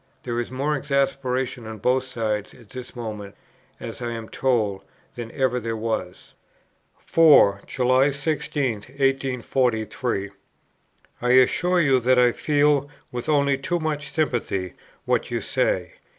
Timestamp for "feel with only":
12.31-13.59